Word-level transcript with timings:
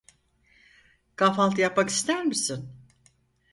Kahvaltı 1.15 1.61
yapmak 1.61 1.89
ister 1.89 2.25
misin? 2.25 2.69